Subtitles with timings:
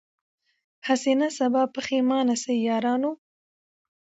[0.87, 3.11] هسي نه سبا پښېمانه سی یارانو